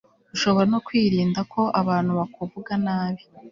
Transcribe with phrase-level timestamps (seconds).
[0.35, 3.23] ushobora no kwirinda ko abantu bakuvuga nabi